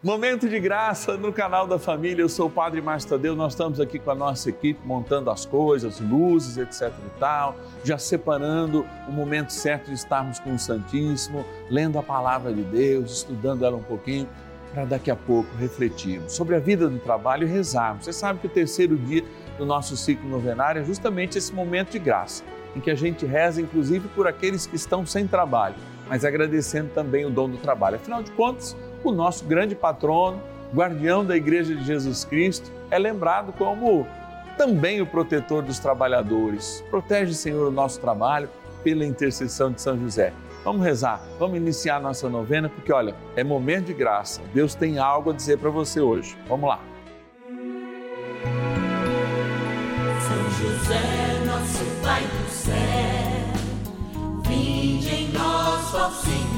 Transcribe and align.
Momento 0.00 0.48
de 0.48 0.60
graça 0.60 1.16
no 1.16 1.32
canal 1.32 1.66
da 1.66 1.76
família. 1.76 2.22
Eu 2.22 2.28
sou 2.28 2.46
o 2.46 2.50
Padre 2.50 2.80
Márcio 2.80 3.10
Tadeu. 3.10 3.34
Nós 3.34 3.54
estamos 3.54 3.80
aqui 3.80 3.98
com 3.98 4.12
a 4.12 4.14
nossa 4.14 4.48
equipe 4.48 4.78
montando 4.86 5.28
as 5.28 5.44
coisas, 5.44 5.98
luzes, 5.98 6.56
etc 6.56 6.92
e 7.04 7.18
tal, 7.18 7.56
já 7.82 7.98
separando 7.98 8.86
o 9.08 9.10
momento 9.12 9.52
certo 9.52 9.86
de 9.86 9.94
estarmos 9.94 10.38
com 10.38 10.54
o 10.54 10.58
Santíssimo, 10.58 11.44
lendo 11.68 11.98
a 11.98 12.02
palavra 12.04 12.54
de 12.54 12.62
Deus, 12.62 13.10
estudando 13.10 13.64
ela 13.64 13.76
um 13.76 13.82
pouquinho, 13.82 14.28
para 14.72 14.84
daqui 14.84 15.10
a 15.10 15.16
pouco 15.16 15.48
refletirmos 15.56 16.32
sobre 16.32 16.54
a 16.54 16.60
vida 16.60 16.88
do 16.88 17.00
trabalho 17.00 17.48
e 17.48 17.50
rezarmos. 17.50 18.04
Você 18.04 18.12
sabe 18.12 18.38
que 18.38 18.46
o 18.46 18.50
terceiro 18.50 18.96
dia 18.96 19.24
do 19.58 19.66
nosso 19.66 19.96
ciclo 19.96 20.30
novenário 20.30 20.80
é 20.80 20.84
justamente 20.84 21.36
esse 21.36 21.52
momento 21.52 21.90
de 21.90 21.98
graça, 21.98 22.44
em 22.76 22.78
que 22.78 22.92
a 22.92 22.94
gente 22.94 23.26
reza, 23.26 23.60
inclusive, 23.60 24.06
por 24.10 24.28
aqueles 24.28 24.64
que 24.64 24.76
estão 24.76 25.04
sem 25.04 25.26
trabalho, 25.26 25.74
mas 26.08 26.24
agradecendo 26.24 26.90
também 26.90 27.24
o 27.24 27.30
dom 27.30 27.50
do 27.50 27.56
trabalho. 27.56 27.96
Afinal 27.96 28.22
de 28.22 28.30
contas, 28.30 28.76
o 29.04 29.12
nosso 29.12 29.44
grande 29.44 29.74
patrono, 29.74 30.40
guardião 30.74 31.24
da 31.24 31.36
Igreja 31.36 31.74
de 31.74 31.84
Jesus 31.84 32.24
Cristo, 32.24 32.70
é 32.90 32.98
lembrado 32.98 33.52
como 33.56 34.06
também 34.56 35.00
o 35.00 35.06
protetor 35.06 35.62
dos 35.62 35.78
trabalhadores. 35.78 36.84
Protege, 36.90 37.34
Senhor, 37.34 37.68
o 37.68 37.70
nosso 37.70 38.00
trabalho 38.00 38.48
pela 38.82 39.04
intercessão 39.04 39.70
de 39.70 39.80
São 39.80 39.98
José. 39.98 40.32
Vamos 40.64 40.84
rezar, 40.84 41.22
vamos 41.38 41.56
iniciar 41.56 42.00
nossa 42.00 42.28
novena, 42.28 42.68
porque 42.68 42.92
olha, 42.92 43.14
é 43.36 43.44
momento 43.44 43.86
de 43.86 43.94
graça. 43.94 44.42
Deus 44.52 44.74
tem 44.74 44.98
algo 44.98 45.30
a 45.30 45.32
dizer 45.32 45.58
para 45.58 45.70
você 45.70 46.00
hoje. 46.00 46.36
Vamos 46.48 46.68
lá. 46.68 46.80
São 50.20 50.50
José, 50.50 51.44
nosso 51.46 51.84
Pai 52.02 52.22
do 52.22 52.50
céu, 52.50 52.74
vinde 54.46 55.08
em 55.08 55.32
nós, 55.32 55.94
ó 55.94 56.10
Senhor 56.10 56.57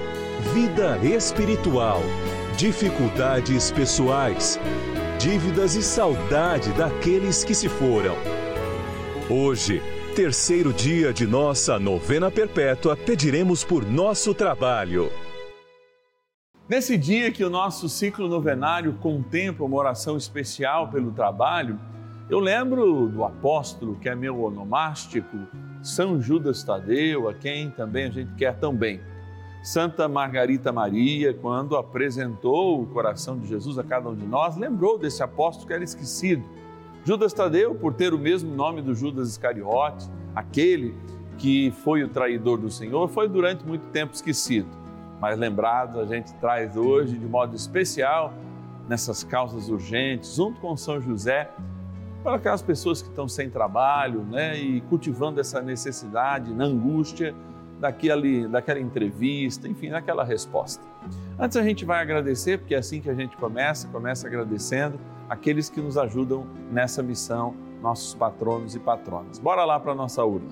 vida 0.41 0.97
espiritual, 0.97 2.01
dificuldades 2.57 3.71
pessoais, 3.71 4.59
dívidas 5.17 5.75
e 5.75 5.83
saudade 5.83 6.73
daqueles 6.73 7.43
que 7.43 7.53
se 7.53 7.69
foram. 7.69 8.15
Hoje, 9.29 9.81
terceiro 10.15 10.73
dia 10.73 11.13
de 11.13 11.25
nossa 11.25 11.79
novena 11.79 12.29
perpétua, 12.29 12.97
pediremos 12.97 13.63
por 13.63 13.85
nosso 13.85 14.33
trabalho. 14.33 15.11
Nesse 16.67 16.97
dia 16.97 17.31
que 17.31 17.43
o 17.43 17.49
nosso 17.49 17.87
ciclo 17.87 18.27
novenário 18.27 18.93
contempla 18.93 19.65
uma 19.65 19.77
oração 19.77 20.17
especial 20.17 20.89
pelo 20.89 21.11
trabalho, 21.11 21.79
eu 22.29 22.39
lembro 22.39 23.07
do 23.07 23.23
apóstolo, 23.23 23.95
que 23.95 24.09
é 24.09 24.15
meu 24.15 24.41
onomástico, 24.41 25.37
São 25.83 26.19
Judas 26.19 26.63
Tadeu, 26.63 27.29
a 27.29 27.33
quem 27.33 27.69
também 27.69 28.05
a 28.05 28.09
gente 28.09 28.33
quer 28.35 28.57
tão 28.57 28.75
bem. 28.75 28.99
Santa 29.63 30.07
Margarita 30.07 30.71
Maria, 30.71 31.35
quando 31.35 31.77
apresentou 31.77 32.81
o 32.81 32.87
coração 32.87 33.37
de 33.37 33.47
Jesus 33.47 33.77
a 33.77 33.83
cada 33.83 34.09
um 34.09 34.15
de 34.15 34.25
nós, 34.25 34.57
lembrou 34.57 34.97
desse 34.97 35.21
apóstolo 35.21 35.67
que 35.67 35.73
era 35.73 35.83
esquecido. 35.83 36.43
Judas 37.05 37.31
Tadeu, 37.31 37.75
por 37.75 37.93
ter 37.93 38.11
o 38.11 38.17
mesmo 38.17 38.55
nome 38.55 38.81
do 38.81 38.95
Judas 38.95 39.29
Iscariote, 39.29 40.09
aquele 40.35 40.95
que 41.37 41.69
foi 41.83 42.03
o 42.03 42.09
traidor 42.09 42.57
do 42.57 42.71
Senhor, 42.71 43.07
foi 43.07 43.29
durante 43.29 43.63
muito 43.63 43.85
tempo 43.91 44.13
esquecido. 44.15 44.67
Mas 45.19 45.37
lembrado, 45.37 45.99
a 45.99 46.05
gente 46.05 46.33
traz 46.35 46.75
hoje 46.75 47.15
de 47.15 47.25
modo 47.27 47.55
especial 47.55 48.33
nessas 48.89 49.23
causas 49.23 49.69
urgentes, 49.69 50.35
junto 50.35 50.59
com 50.59 50.75
São 50.75 50.99
José, 50.99 51.51
para 52.23 52.35
aquelas 52.35 52.63
pessoas 52.63 53.01
que 53.01 53.09
estão 53.09 53.27
sem 53.27 53.47
trabalho, 53.49 54.23
né, 54.23 54.57
e 54.59 54.81
cultivando 54.81 55.39
essa 55.39 55.61
necessidade, 55.61 56.51
na 56.51 56.65
angústia 56.65 57.35
daquele, 57.81 58.47
daquela 58.47 58.79
entrevista, 58.79 59.67
enfim, 59.67 59.89
daquela 59.89 60.23
resposta. 60.23 60.85
Antes 61.37 61.57
a 61.57 61.63
gente 61.63 61.83
vai 61.83 61.99
agradecer, 61.99 62.59
porque 62.59 62.75
é 62.75 62.77
assim 62.77 63.01
que 63.01 63.09
a 63.09 63.13
gente 63.13 63.35
começa, 63.35 63.87
começa 63.87 64.27
agradecendo 64.27 64.99
aqueles 65.27 65.69
que 65.69 65.81
nos 65.81 65.97
ajudam 65.97 66.45
nessa 66.71 67.01
missão, 67.01 67.55
nossos 67.81 68.13
patronos 68.13 68.75
e 68.75 68.79
patronas. 68.79 69.39
Bora 69.39 69.65
lá 69.65 69.79
para 69.79 69.93
a 69.93 69.95
nossa 69.95 70.23
urna. 70.23 70.49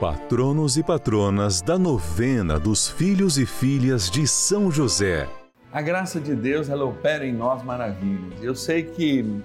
Patronos 0.00 0.76
e 0.78 0.82
patronas 0.82 1.60
da 1.60 1.78
novena 1.78 2.58
dos 2.58 2.88
filhos 2.88 3.36
e 3.36 3.44
filhas 3.44 4.10
de 4.10 4.26
São 4.26 4.70
José. 4.70 5.28
A 5.70 5.82
graça 5.82 6.18
de 6.18 6.34
Deus, 6.34 6.68
ela 6.68 6.84
opera 6.84 7.26
em 7.26 7.32
nós 7.32 7.62
maravilhas. 7.62 8.42
Eu 8.42 8.54
sei 8.54 8.82
que 8.82 9.42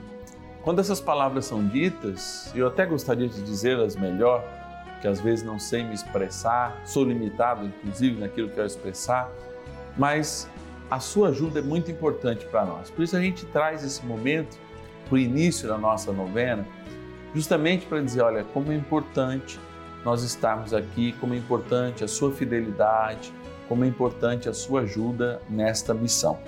quando 0.64 0.80
essas 0.80 1.00
palavras 1.00 1.46
são 1.46 1.66
ditas, 1.68 2.52
eu 2.56 2.68
até 2.68 2.86
gostaria 2.86 3.28
de 3.28 3.42
dizê-las 3.42 3.96
melhor, 3.96 4.44
que 5.02 5.08
às 5.08 5.20
vezes 5.20 5.44
não 5.44 5.60
sei 5.60 5.84
me 5.84 5.94
expressar, 5.94 6.82
sou 6.86 7.04
limitado 7.04 7.66
inclusive 7.66 8.20
naquilo 8.20 8.50
que 8.50 8.60
eu 8.60 8.66
expressar, 8.66 9.32
mas 9.98 10.50
a 10.90 11.00
sua 11.00 11.30
ajuda 11.30 11.60
é 11.60 11.62
muito 11.62 11.92
importante 11.92 12.46
para 12.46 12.66
nós. 12.66 12.90
Por 12.90 13.04
isso 13.04 13.16
a 13.16 13.22
gente 13.22 13.46
traz 13.48 13.84
esse 13.84 14.06
momento 14.06 14.58
para 15.06 15.16
o 15.16 15.18
início 15.18 15.68
da 15.68 15.78
nossa 15.78 16.12
novena, 16.12 16.66
justamente 17.34 17.86
para 17.86 18.02
dizer, 18.02 18.22
olha, 18.22 18.44
como 18.54 18.72
é 18.72 18.76
importante 18.76 19.60
nós 20.04 20.24
estarmos 20.24 20.74
aqui, 20.74 21.12
como 21.14 21.34
é 21.34 21.38
importante 21.38 22.04
a 22.04 22.08
sua 22.08 22.32
fidelidade, 22.32 23.34
como 23.68 23.84
é 23.84 23.88
importante 23.88 24.48
a 24.48 24.54
sua 24.54 24.82
ajuda 24.82 25.42
nesta 25.50 25.94
missão. 25.94 26.40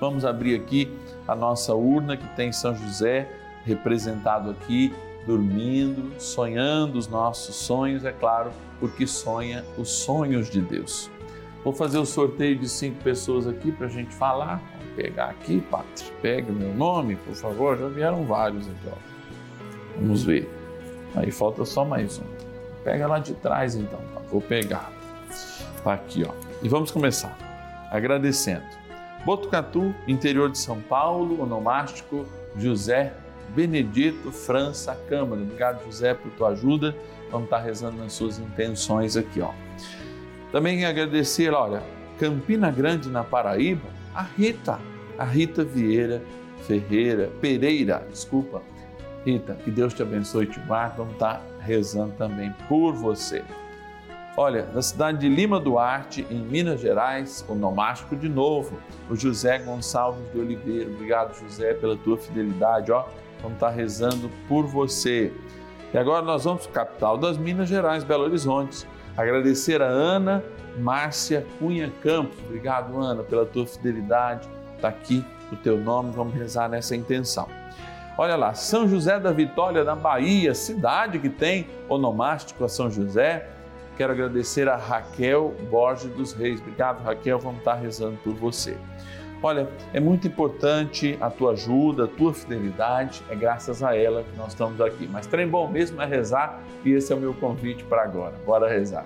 Vamos 0.00 0.24
abrir 0.24 0.56
aqui 0.56 0.92
a 1.28 1.36
nossa 1.36 1.74
urna 1.74 2.16
que 2.16 2.26
tem 2.34 2.50
São 2.50 2.74
José 2.74 3.28
representado 3.64 4.50
aqui 4.50 4.92
dormindo, 5.26 6.12
sonhando 6.20 6.98
os 6.98 7.08
nossos 7.08 7.54
sonhos, 7.54 8.04
é 8.04 8.12
claro, 8.12 8.50
porque 8.80 9.06
sonha 9.06 9.64
os 9.78 9.88
sonhos 9.88 10.50
de 10.50 10.60
Deus. 10.60 11.10
Vou 11.64 11.72
fazer 11.72 11.98
o 11.98 12.06
sorteio 12.06 12.58
de 12.58 12.68
cinco 12.68 13.02
pessoas 13.04 13.46
aqui 13.46 13.70
para 13.70 13.86
a 13.86 13.90
gente 13.90 14.12
falar. 14.12 14.56
Vou 14.56 14.96
pegar 14.96 15.26
aqui, 15.26 15.60
Pátria. 15.60 16.12
Pegue 16.20 16.50
o 16.50 16.54
meu 16.54 16.74
nome, 16.74 17.16
por 17.16 17.34
favor. 17.34 17.78
Já 17.78 17.88
vieram 17.88 18.24
vários 18.24 18.66
aqui, 18.66 18.88
ó. 18.88 18.96
Vamos 19.96 20.24
ver. 20.24 20.50
Aí 21.14 21.30
falta 21.30 21.64
só 21.64 21.84
mais 21.84 22.18
um. 22.18 22.24
Pega 22.82 23.06
lá 23.06 23.20
de 23.20 23.34
trás 23.34 23.76
então. 23.76 24.00
Tá? 24.12 24.20
Vou 24.30 24.40
pegar. 24.40 24.90
Tá 25.84 25.92
aqui, 25.92 26.24
ó. 26.24 26.32
E 26.62 26.68
vamos 26.68 26.90
começar. 26.90 27.36
Agradecendo. 27.92 28.64
Botucatu, 29.24 29.94
interior 30.08 30.50
de 30.50 30.58
São 30.58 30.80
Paulo, 30.80 31.40
onomástico 31.40 32.26
José 32.56 33.14
Benedito 33.54 34.30
França 34.32 34.98
Câmara. 35.08 35.40
Obrigado, 35.40 35.84
José, 35.84 36.14
por 36.14 36.30
tua 36.32 36.50
ajuda. 36.50 36.94
Vamos 37.30 37.44
estar 37.44 37.58
rezando 37.58 37.98
nas 37.98 38.12
suas 38.12 38.38
intenções 38.38 39.16
aqui, 39.16 39.40
ó. 39.40 39.52
Também 40.50 40.84
agradecer, 40.84 41.52
olha, 41.52 41.82
Campina 42.18 42.70
Grande, 42.70 43.08
na 43.08 43.24
Paraíba, 43.24 43.88
a 44.14 44.22
Rita, 44.22 44.78
a 45.18 45.24
Rita 45.24 45.64
Vieira 45.64 46.22
Ferreira, 46.62 47.30
Pereira, 47.40 48.06
desculpa. 48.08 48.62
Rita, 49.24 49.54
que 49.54 49.70
Deus 49.70 49.94
te 49.94 50.02
abençoe 50.02 50.44
e 50.44 50.48
te 50.48 50.60
guarde. 50.60 50.96
Vamos 50.96 51.14
estar 51.14 51.42
rezando 51.60 52.12
também 52.16 52.52
por 52.68 52.94
você. 52.94 53.44
Olha, 54.36 54.66
na 54.72 54.80
cidade 54.80 55.18
de 55.18 55.28
Lima 55.28 55.60
Duarte, 55.60 56.26
em 56.30 56.38
Minas 56.38 56.80
Gerais, 56.80 57.44
o 57.48 57.54
nomástico 57.54 58.16
de 58.16 58.28
novo, 58.28 58.78
o 59.10 59.14
José 59.14 59.58
Gonçalves 59.58 60.24
de 60.32 60.38
Oliveira. 60.38 60.90
Obrigado, 60.90 61.38
José, 61.38 61.74
pela 61.74 61.96
tua 61.96 62.16
fidelidade, 62.16 62.90
ó 62.90 63.06
vamos 63.42 63.56
estar 63.56 63.70
rezando 63.70 64.30
por 64.48 64.66
você. 64.66 65.32
E 65.92 65.98
agora 65.98 66.24
nós 66.24 66.44
vamos 66.44 66.66
para 66.66 66.84
capital 66.84 67.18
das 67.18 67.36
Minas 67.36 67.68
Gerais, 67.68 68.04
Belo 68.04 68.24
Horizonte. 68.24 68.86
Agradecer 69.16 69.82
a 69.82 69.86
Ana 69.86 70.42
Márcia 70.78 71.46
Cunha 71.58 71.92
Campos. 72.02 72.38
Obrigado, 72.46 72.98
Ana, 72.98 73.22
pela 73.22 73.44
tua 73.44 73.66
fidelidade. 73.66 74.48
Está 74.76 74.88
aqui 74.88 75.24
o 75.50 75.56
teu 75.56 75.76
nome, 75.76 76.10
vamos 76.12 76.34
rezar 76.34 76.68
nessa 76.68 76.96
intenção. 76.96 77.46
Olha 78.16 78.36
lá, 78.36 78.54
São 78.54 78.88
José 78.88 79.18
da 79.18 79.32
Vitória, 79.32 79.84
na 79.84 79.94
Bahia, 79.94 80.54
cidade 80.54 81.18
que 81.18 81.28
tem 81.28 81.66
onomástico 81.88 82.64
a 82.64 82.68
São 82.68 82.90
José. 82.90 83.48
Quero 83.96 84.12
agradecer 84.12 84.68
a 84.68 84.76
Raquel 84.76 85.54
Borges 85.70 86.10
dos 86.14 86.32
Reis. 86.32 86.60
Obrigado, 86.60 87.02
Raquel, 87.02 87.38
vamos 87.38 87.58
estar 87.58 87.74
rezando 87.74 88.16
por 88.18 88.34
você. 88.34 88.76
Olha, 89.42 89.68
é 89.92 89.98
muito 89.98 90.28
importante 90.28 91.18
a 91.20 91.28
tua 91.28 91.52
ajuda, 91.52 92.04
a 92.04 92.06
tua 92.06 92.32
fidelidade, 92.32 93.24
é 93.28 93.34
graças 93.34 93.82
a 93.82 93.96
ela 93.96 94.22
que 94.22 94.36
nós 94.36 94.52
estamos 94.52 94.80
aqui. 94.80 95.08
Mas 95.10 95.26
trem 95.26 95.48
bom 95.48 95.68
mesmo 95.68 96.00
é 96.00 96.06
rezar 96.06 96.62
e 96.84 96.92
esse 96.92 97.12
é 97.12 97.16
o 97.16 97.18
meu 97.18 97.34
convite 97.34 97.82
para 97.82 98.04
agora. 98.04 98.34
Bora 98.46 98.68
rezar. 98.68 99.04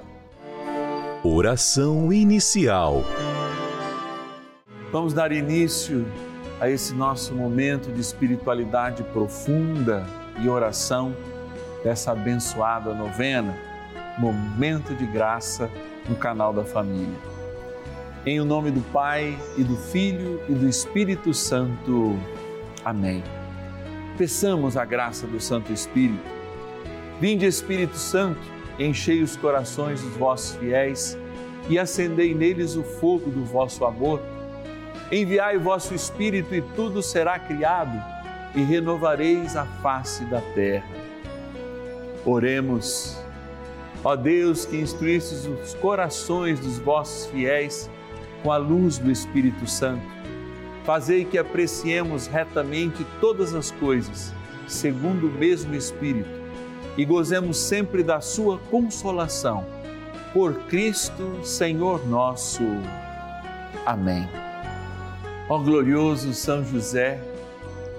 Oração 1.25 2.13
inicial. 2.13 3.03
Vamos 4.93 5.15
dar 5.15 5.33
início 5.33 6.07
a 6.61 6.69
esse 6.69 6.95
nosso 6.95 7.35
momento 7.35 7.91
de 7.91 8.01
espiritualidade 8.01 9.03
profunda 9.05 10.05
e 10.39 10.49
oração 10.51 11.17
dessa 11.83 12.13
abençoada 12.13 12.93
novena, 12.93 13.57
Momento 14.19 14.95
de 14.95 15.07
Graça 15.07 15.71
no 16.09 16.15
canal 16.15 16.53
da 16.53 16.65
Família. 16.65 17.36
Em 18.29 18.41
o 18.41 18.45
nome 18.45 18.73
do 18.73 18.81
Pai 18.93 19.39
e 19.57 19.63
do 19.63 19.77
Filho 19.77 20.43
e 20.49 20.53
do 20.53 20.69
Espírito 20.69 21.33
Santo. 21.33 22.19
Amém. 22.85 23.23
Peçamos 24.19 24.77
a 24.77 24.85
graça 24.85 25.29
do 25.29 25.39
Santo 25.41 25.73
Espírito. 25.73 26.29
Vinde, 27.21 27.47
Espírito 27.47 27.97
Santo, 27.97 28.41
enchei 28.81 29.23
os 29.23 29.37
corações 29.37 30.03
dos 30.03 30.17
vossos 30.17 30.57
fiéis 30.57 31.17
e 31.69 31.79
acendei 31.79 32.35
neles 32.35 32.75
o 32.75 32.83
fogo 32.83 33.31
do 33.31 33.45
vosso 33.45 33.85
amor. 33.85 34.21
Enviai 35.13 35.57
o 35.57 35.61
vosso 35.61 35.95
Espírito 35.95 36.53
e 36.53 36.61
tudo 36.75 37.05
será 37.05 37.39
criado 37.39 37.97
e 38.57 38.61
renovareis 38.61 39.55
a 39.55 39.67
face 39.67 40.25
da 40.25 40.41
terra. 40.41 40.89
Oremos. 42.25 43.17
Ó 44.03 44.17
Deus, 44.17 44.67
que 44.67 44.79
instruístes 44.79 45.47
os 45.47 45.75
corações 45.75 46.59
dos 46.59 46.81
vossos 46.81 47.27
fiéis 47.31 47.89
com 48.43 48.53
a 48.53 48.57
luz 48.57 48.99
do 48.99 49.11
Espírito 49.11 49.67
Santo, 49.67 50.05
fazei 50.85 51.25
que 51.25 51.37
apreciemos 51.37 52.27
retamente 52.27 53.05
todas 53.21 53.55
as 53.55 53.71
coisas, 53.71 54.33
segundo 54.69 55.27
o 55.27 55.33
mesmo 55.33 55.75
Espírito, 55.75 56.29
e 56.97 57.05
gozemos 57.05 57.57
sempre 57.57 58.03
da 58.03 58.21
sua 58.21 58.59
consolação. 58.71 59.65
Por 60.33 60.55
Cristo, 60.69 61.41
Senhor 61.43 62.07
nosso. 62.07 62.63
Amém. 63.85 64.29
Ó 65.49 65.59
glorioso 65.59 66.33
São 66.35 66.65
José, 66.65 67.21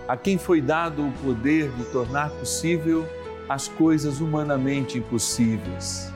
a 0.08 0.16
quem 0.16 0.38
foi 0.38 0.62
dado 0.62 1.06
o 1.06 1.12
poder 1.24 1.70
de 1.72 1.84
tornar 1.86 2.30
possível 2.32 3.08
as 3.50 3.68
coisas 3.68 4.20
humanamente 4.20 4.98
impossíveis. 4.98 6.12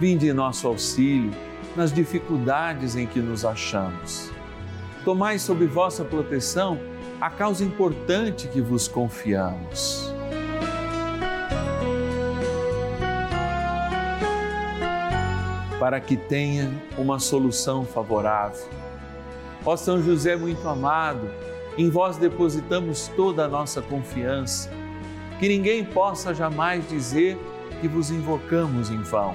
Vinde 0.00 0.28
em 0.28 0.32
nosso 0.32 0.66
auxílio 0.66 1.32
nas 1.76 1.92
dificuldades 1.92 2.96
em 2.96 3.06
que 3.06 3.20
nos 3.20 3.44
achamos. 3.44 4.30
Tomai 5.04 5.38
sob 5.38 5.66
vossa 5.66 6.04
proteção 6.04 6.78
a 7.20 7.30
causa 7.30 7.64
importante 7.64 8.48
que 8.48 8.60
vos 8.60 8.88
confiamos. 8.88 10.12
Para 15.78 16.00
que 16.00 16.16
tenha 16.16 16.72
uma 16.96 17.18
solução 17.18 17.84
favorável. 17.84 18.68
Ó 19.64 19.76
São 19.76 20.02
José 20.02 20.36
muito 20.36 20.66
amado, 20.68 21.28
em 21.76 21.90
vós 21.90 22.16
depositamos 22.16 23.08
toda 23.16 23.44
a 23.44 23.48
nossa 23.48 23.82
confiança. 23.82 24.70
Que 25.38 25.48
ninguém 25.48 25.84
possa 25.84 26.32
jamais 26.32 26.88
dizer 26.88 27.36
que 27.80 27.88
vos 27.88 28.10
invocamos 28.10 28.88
em 28.88 29.02
vão 29.02 29.34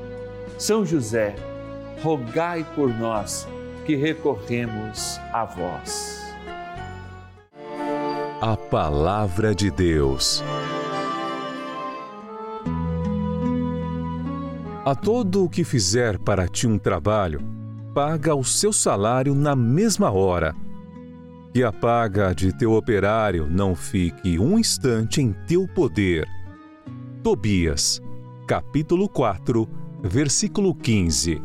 São 0.61 0.85
José, 0.85 1.35
rogai 2.03 2.63
por 2.75 2.87
nós 2.87 3.47
que 3.83 3.95
recorremos 3.95 5.17
a 5.33 5.43
vós. 5.43 6.21
A 8.39 8.55
Palavra 8.55 9.55
de 9.55 9.71
Deus. 9.71 10.43
A 14.85 14.93
todo 14.93 15.45
o 15.45 15.49
que 15.49 15.63
fizer 15.63 16.19
para 16.19 16.47
ti 16.47 16.67
um 16.67 16.77
trabalho, 16.77 17.41
paga 17.91 18.35
o 18.35 18.43
seu 18.43 18.71
salário 18.71 19.33
na 19.33 19.55
mesma 19.55 20.11
hora. 20.11 20.53
Que 21.51 21.63
a 21.63 21.71
paga 21.71 22.35
de 22.35 22.55
teu 22.55 22.73
operário 22.73 23.47
não 23.49 23.73
fique 23.73 24.37
um 24.37 24.59
instante 24.59 25.23
em 25.23 25.33
teu 25.47 25.67
poder. 25.67 26.27
Tobias, 27.23 27.99
capítulo 28.45 29.09
4, 29.09 29.80
versículo 30.03 30.73
15. 30.73 31.41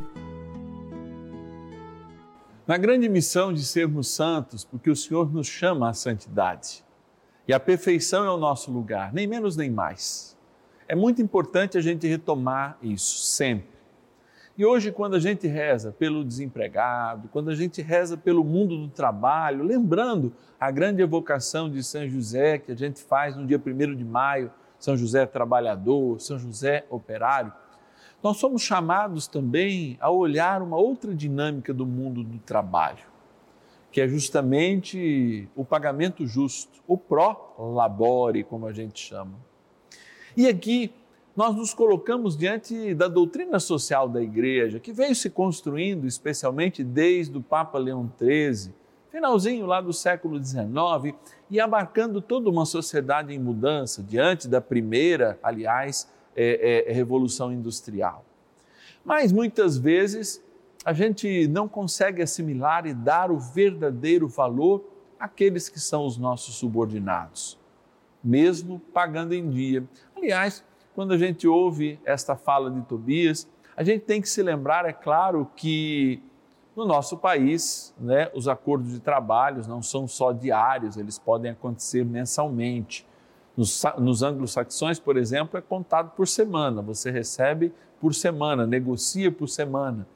Na 2.67 2.77
grande 2.79 3.09
missão 3.09 3.53
de 3.53 3.63
sermos 3.63 4.09
santos, 4.09 4.65
porque 4.65 4.91
o 4.91 4.97
Senhor 4.97 5.33
nos 5.33 5.47
chama 5.47 5.91
à 5.91 5.93
santidade. 5.93 6.83
E 7.47 7.53
a 7.53 7.61
perfeição 7.61 8.25
é 8.25 8.31
o 8.31 8.39
nosso 8.39 8.73
lugar, 8.73 9.13
nem 9.13 9.27
menos 9.27 9.57
nem 9.57 9.71
mais. 9.71 10.37
É 10.89 10.95
muito 10.95 11.21
importante 11.21 11.77
a 11.77 11.81
gente 11.81 12.07
retomar 12.07 12.79
isso 12.83 13.19
sempre. 13.27 13.77
E 14.59 14.65
hoje, 14.65 14.91
quando 14.91 15.15
a 15.15 15.21
gente 15.21 15.47
reza 15.47 15.93
pelo 15.93 16.25
desempregado, 16.25 17.29
quando 17.29 17.51
a 17.51 17.55
gente 17.55 17.83
reza 17.83 18.17
pelo 18.17 18.43
mundo 18.43 18.79
do 18.79 18.89
trabalho, 18.89 19.63
lembrando 19.63 20.33
a 20.59 20.71
grande 20.71 21.03
evocação 21.03 21.69
de 21.71 21.85
São 21.85 22.09
José 22.09 22.57
que 22.57 22.73
a 22.73 22.77
gente 22.77 23.03
faz 23.03 23.37
no 23.37 23.47
dia 23.47 23.63
1 23.65 23.95
de 23.95 24.05
maio, 24.05 24.51
São 24.79 24.97
José 24.97 25.27
trabalhador, 25.27 26.19
São 26.21 26.39
José 26.39 26.87
operário, 26.89 27.53
nós 28.23 28.39
somos 28.39 28.63
chamados 28.63 29.27
também 29.27 29.97
a 30.01 30.11
olhar 30.11 30.63
uma 30.63 30.77
outra 30.77 31.15
dinâmica 31.15 31.73
do 31.73 31.87
mundo 31.87 32.25
do 32.25 32.39
trabalho, 32.39 33.05
que 33.93 34.01
é 34.01 34.09
justamente 34.09 35.49
o 35.55 35.65
pagamento 35.65 36.27
justo, 36.27 36.83
o 36.87 36.97
pró-labore, 36.97 38.45
como 38.45 38.67
a 38.67 38.73
gente 38.73 38.99
chama. 38.99 39.35
E 40.37 40.47
aqui 40.47 40.93
nós 41.37 41.55
nos 41.55 41.75
colocamos 41.75 42.37
diante 42.37 42.95
da 42.95 43.09
doutrina 43.09 43.61
social 43.61 44.09
da 44.09 44.23
igreja, 44.23 44.81
que 44.81 44.93
veio 44.93 45.15
se 45.15 45.29
construindo 45.29 46.07
especialmente 46.07 46.83
desde 46.83 47.37
o 47.37 47.43
Papa 47.43 47.79
Leão 47.79 48.11
XIII, 48.19 48.73
finalzinho 49.11 49.67
lá 49.67 49.81
do 49.81 49.93
século 49.93 50.43
XIX, 50.43 51.15
e 51.51 51.61
abarcando 51.61 52.21
toda 52.21 52.49
uma 52.49 52.65
sociedade 52.65 53.35
em 53.35 53.39
mudança, 53.39 54.03
diante 54.03 54.49
da 54.49 54.61
primeira, 54.61 55.39
aliás, 55.43 56.11
é, 56.37 56.85
é, 56.87 56.91
é, 56.91 56.93
revolução 56.93 57.53
industrial. 57.53 58.25
Mas 59.05 59.33
muitas 59.33 59.79
vezes 59.79 60.45
a 60.85 60.93
gente 60.93 61.49
não 61.49 61.67
consegue 61.67 62.23
assimilar 62.23 62.87
e 62.87 62.95
dar 62.95 63.31
o 63.31 63.39
verdadeiro 63.39 64.29
valor 64.29 64.85
àqueles 65.19 65.69
que 65.69 65.81
são 65.81 66.07
os 66.07 66.19
nossos 66.19 66.57
subordinados, 66.57 67.59
mesmo 68.23 68.79
pagando 68.93 69.33
em 69.33 69.49
dia. 69.49 69.83
Aliás, 70.15 70.63
quando 70.95 71.13
a 71.13 71.19
gente 71.19 71.49
ouve 71.49 71.99
esta 72.05 72.37
fala 72.37 72.71
de 72.71 72.83
Tobias, 72.83 73.49
a 73.77 73.83
gente 73.83 74.05
tem 74.05 74.21
que 74.21 74.29
se 74.29 74.43
lembrar, 74.43 74.85
é 74.87 74.93
claro, 74.93 75.51
que 75.57 76.23
no 76.77 76.85
nosso 76.85 77.17
país, 77.17 77.95
né, 77.99 78.31
os 78.35 78.47
acordos 78.47 78.93
de 78.93 79.01
trabalho 79.01 79.63
não 79.67 79.83
são 79.83 80.07
só 80.07 80.31
diários, 80.31 80.99
eles 80.99 81.19
podem 81.19 81.51
acontecer 81.51 82.05
mensalmente. 82.05 83.07
Nos, 83.57 83.83
nos 83.99 84.23
anglo-saxões, 84.23 84.99
por 84.99 85.17
exemplo, 85.17 85.59
é 85.59 85.63
contado 85.63 86.11
por 86.15 86.29
semana, 86.29 86.83
você 86.83 87.11
recebe 87.11 87.73
por 88.01 88.15
semana, 88.15 88.67
negocia 88.67 89.33
por 89.33 89.49
semana. 89.49 90.07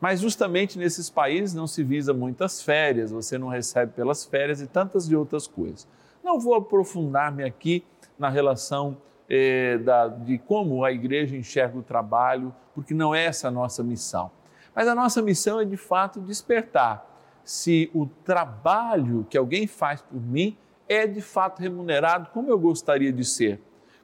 Mas 0.00 0.20
justamente 0.20 0.78
nesses 0.78 1.10
países 1.10 1.54
não 1.54 1.66
se 1.66 1.82
visa 1.82 2.14
muitas 2.14 2.62
férias, 2.62 3.10
você 3.10 3.36
não 3.36 3.48
recebe 3.48 3.92
pelas 3.92 4.24
férias 4.24 4.60
e 4.60 4.66
tantas 4.66 5.08
de 5.08 5.16
outras 5.16 5.46
coisas. 5.46 5.86
Não 6.22 6.38
vou 6.38 6.54
aprofundar-me 6.54 7.42
aqui 7.42 7.84
na 8.18 8.28
relação 8.28 8.96
eh, 9.28 9.78
da, 9.78 10.08
de 10.08 10.38
como 10.38 10.84
a 10.84 10.92
igreja 10.92 11.36
enxerga 11.36 11.78
o 11.78 11.82
trabalho, 11.82 12.54
porque 12.74 12.94
não 12.94 13.14
é 13.14 13.24
essa 13.24 13.48
a 13.48 13.50
nossa 13.50 13.82
missão. 13.82 14.30
Mas 14.74 14.86
a 14.86 14.94
nossa 14.94 15.20
missão 15.20 15.60
é 15.60 15.64
de 15.64 15.76
fato 15.76 16.20
despertar 16.20 17.04
se 17.42 17.90
o 17.94 18.06
trabalho 18.24 19.26
que 19.28 19.36
alguém 19.36 19.66
faz 19.66 20.02
por 20.02 20.20
mim 20.20 20.56
é 20.88 21.06
de 21.06 21.20
fato 21.20 21.60
remunerado 21.60 22.30
como 22.32 22.50
eu 22.50 22.58
gostaria 22.58 23.12
de 23.12 23.24
ser, 23.24 23.60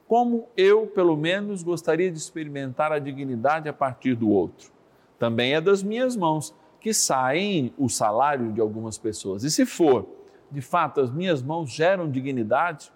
como 0.07 0.47
eu, 0.55 0.85
pelo 0.85 1.17
menos, 1.17 1.63
gostaria 1.63 2.11
de 2.11 2.17
experimentar 2.17 2.91
a 2.91 2.99
dignidade 2.99 3.67
a 3.67 3.73
partir 3.73 4.15
do 4.15 4.29
outro. 4.29 4.71
Também 5.17 5.55
é 5.55 5.61
das 5.61 5.81
minhas 5.81 6.15
mãos 6.15 6.53
que 6.79 6.93
saem 6.93 7.73
o 7.77 7.89
salário 7.89 8.51
de 8.51 8.61
algumas 8.61 8.97
pessoas. 8.97 9.43
E 9.43 9.49
se 9.49 9.65
for, 9.65 10.07
de 10.51 10.61
fato, 10.61 11.01
as 11.01 11.09
minhas 11.09 11.41
mãos 11.41 11.71
geram 11.71 12.11
dignidade, 12.11 12.91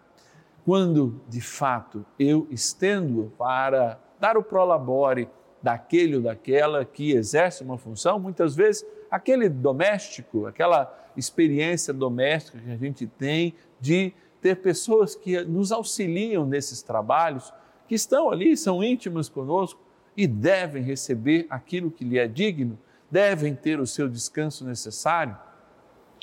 quando 0.64 1.20
de 1.28 1.42
fato 1.42 2.06
eu 2.20 2.48
estendo 2.52 3.34
para 3.38 4.00
dar 4.20 4.38
o 4.38 4.44
prolabore 4.44 5.28
daquele 5.64 6.18
ou 6.18 6.22
daquela 6.22 6.86
que 6.86 7.12
exerce 7.12 7.64
uma 7.64 7.78
função, 7.78 8.20
muitas 8.20 8.56
vezes 8.56 8.86
aquele 9.10 9.50
doméstico, 9.50 10.46
aquela 10.46 10.96
experiência 11.16 11.94
doméstica 11.94 12.60
que 12.60 12.72
a 12.72 12.78
gente 12.78 13.08
tem 13.08 13.54
de 13.80 14.14
ter 14.42 14.56
pessoas 14.58 15.16
que 15.16 15.42
nos 15.44 15.72
auxiliam 15.72 16.46
nesses 16.46 16.82
trabalhos, 16.82 17.54
que 17.88 17.96
estão 17.96 18.30
ali, 18.30 18.56
são 18.56 18.84
íntimas 18.84 19.28
conosco 19.28 19.82
e 20.16 20.28
devem 20.28 20.84
receber 20.84 21.46
aquilo 21.50 21.92
que 21.92 22.06
lhe 22.06 22.18
é 22.18 22.28
digno, 22.28 22.78
devem 23.10 23.56
ter 23.56 23.80
o 23.80 23.88
seu 23.88 24.08
descanso 24.08 24.66
necessário. 24.66 25.38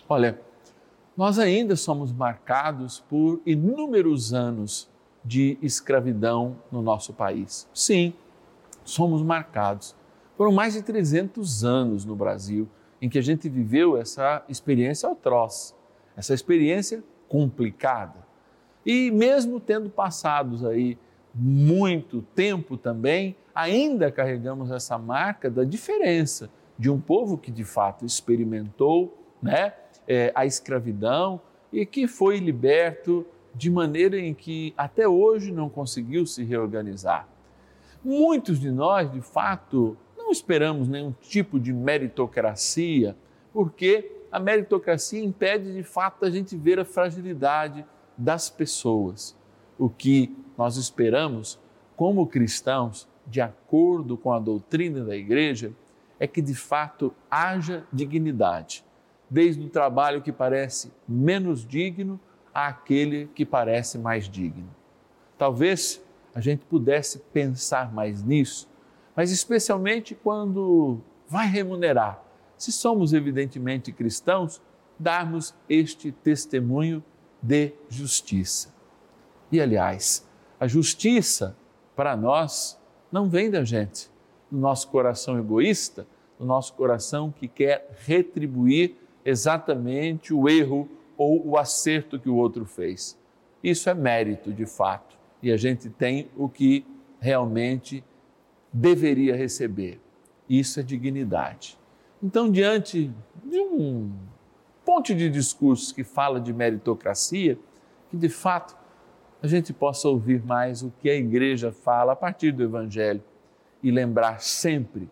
Olha, 0.08 0.40
nós 1.16 1.38
ainda 1.38 1.76
somos 1.76 2.12
marcados 2.12 3.00
por 3.08 3.40
inúmeros 3.44 4.32
anos 4.32 4.88
de 5.24 5.58
escravidão 5.60 6.56
no 6.70 6.80
nosso 6.80 7.12
país. 7.12 7.68
Sim, 7.74 8.14
somos 8.84 9.22
marcados. 9.22 9.96
Foram 10.36 10.52
mais 10.52 10.74
de 10.74 10.82
300 10.82 11.64
anos 11.64 12.04
no 12.04 12.14
Brasil 12.14 12.68
em 13.00 13.08
que 13.08 13.18
a 13.18 13.22
gente 13.22 13.48
viveu 13.48 13.96
essa 13.96 14.44
experiência 14.48 15.10
atroz, 15.10 15.74
essa 16.16 16.34
experiência 16.34 17.02
complicada. 17.28 18.26
E 18.84 19.10
mesmo 19.10 19.60
tendo 19.60 19.90
passado 19.90 20.68
aí 20.68 20.96
muito 21.34 22.22
tempo 22.34 22.76
também, 22.76 23.36
ainda 23.54 24.10
carregamos 24.10 24.70
essa 24.70 24.96
marca 24.96 25.50
da 25.50 25.64
diferença 25.64 26.48
de 26.78 26.90
um 26.90 27.00
povo 27.00 27.36
que 27.36 27.50
de 27.50 27.64
fato 27.64 28.04
experimentou, 28.04 29.16
né? 29.42 29.72
é, 30.06 30.32
a 30.34 30.46
escravidão 30.46 31.40
e 31.72 31.84
que 31.84 32.06
foi 32.06 32.38
liberto 32.38 33.26
de 33.54 33.70
maneira 33.70 34.18
em 34.18 34.34
que 34.34 34.72
até 34.76 35.08
hoje 35.08 35.50
não 35.50 35.68
conseguiu 35.68 36.26
se 36.26 36.44
reorganizar. 36.44 37.26
Muitos 38.04 38.60
de 38.60 38.70
nós, 38.70 39.10
de 39.10 39.20
fato, 39.20 39.96
não 40.26 40.33
esperamos 40.33 40.88
nenhum 40.88 41.14
tipo 41.21 41.61
de 41.61 41.73
meritocracia, 41.73 43.16
porque 43.52 44.11
a 44.30 44.40
meritocracia 44.40 45.23
impede 45.23 45.73
de 45.73 45.85
fato 45.85 46.25
a 46.25 46.30
gente 46.30 46.56
ver 46.56 46.80
a 46.80 46.85
fragilidade 46.85 47.87
das 48.18 48.50
pessoas. 48.50 49.37
O 49.78 49.88
que 49.88 50.37
nós 50.59 50.76
esperamos 50.76 51.61
como 51.97 52.26
cristãos, 52.26 53.09
de 53.25 53.40
acordo 53.40 54.16
com 54.16 54.33
a 54.33 54.40
doutrina 54.40 55.04
da 55.04 55.16
igreja, 55.16 55.73
é 56.18 56.26
que 56.26 56.42
de 56.42 56.56
fato 56.56 57.14
haja 57.30 57.87
dignidade 57.92 58.85
desde 59.30 59.64
o 59.64 59.68
trabalho 59.68 60.23
que 60.23 60.33
parece 60.33 60.90
menos 61.06 61.64
digno 61.64 62.18
àquele 62.52 63.28
que 63.33 63.47
parece 63.47 63.97
mais 63.97 64.28
digno. 64.28 64.68
Talvez 65.38 66.02
a 66.35 66.40
gente 66.40 66.64
pudesse 66.64 67.21
pensar 67.33 67.92
mais 67.92 68.25
nisso, 68.25 68.68
mas 69.16 69.30
especialmente 69.30 70.14
quando 70.14 71.00
vai 71.26 71.49
remunerar. 71.49 72.23
Se 72.58 72.70
somos 72.70 73.14
evidentemente 73.14 73.90
cristãos, 73.90 74.61
darmos 74.99 75.54
este 75.68 76.12
testemunho 76.12 77.02
de 77.42 77.73
justiça. 77.88 78.75
E 79.50 79.61
aliás, 79.61 80.26
a 80.61 80.66
justiça 80.66 81.56
para 81.94 82.16
nós 82.16 82.78
não 83.11 83.28
vem 83.28 83.50
da 83.50 83.64
gente, 83.64 84.11
do 84.50 84.58
nosso 84.58 84.88
coração 84.88 85.38
egoísta, 85.38 86.06
do 86.38 86.44
nosso 86.44 86.75
coração 86.75 87.32
que 87.32 87.49
quer 87.49 87.90
retribuir 88.04 88.96
exatamente 89.25 90.32
o 90.35 90.49
erro 90.49 90.88
ou 91.16 91.46
o 91.46 91.56
acerto 91.56 92.18
que 92.18 92.28
o 92.28 92.37
outro 92.37 92.66
fez. 92.66 93.18
Isso 93.62 93.88
é 93.88 93.94
mérito 93.94 94.52
de 94.52 94.66
fato 94.66 95.16
e 95.42 95.50
a 95.50 95.56
gente 95.56 95.88
tem 95.88 96.30
o 96.37 96.49
que 96.49 96.87
realmente 97.20 98.04
deveria 98.76 99.35
receber. 99.35 99.99
Isso 100.49 100.78
é 100.78 100.83
dignidade. 100.83 101.78
Então, 102.23 102.50
diante 102.50 103.11
de 103.42 103.59
um 103.59 104.12
ponte 104.85 105.14
de 105.14 105.30
discursos 105.30 105.92
que 105.92 106.04
fala 106.04 106.38
de 106.38 106.52
meritocracia, 106.52 107.59
que 108.11 108.16
de 108.16 108.28
fato 108.28 108.76
a 109.42 109.47
gente 109.47 109.73
possa 109.73 110.09
ouvir 110.09 110.45
mais 110.45 110.83
o 110.83 110.92
que 111.00 111.09
a 111.09 111.14
igreja 111.14 111.73
fala 111.73 112.12
a 112.12 112.16
partir 112.16 112.52
do 112.52 112.62
Evangelho 112.62 113.23
e 113.83 113.90
lembrar 113.90 114.40
sempre 114.40 115.09